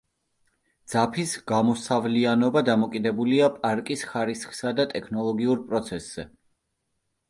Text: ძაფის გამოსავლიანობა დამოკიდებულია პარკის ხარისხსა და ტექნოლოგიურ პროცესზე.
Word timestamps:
ძაფის 0.93 1.33
გამოსავლიანობა 1.51 2.65
დამოკიდებულია 2.71 3.53
პარკის 3.61 4.09
ხარისხსა 4.15 4.77
და 4.83 4.91
ტექნოლოგიურ 4.97 5.67
პროცესზე. 5.71 6.33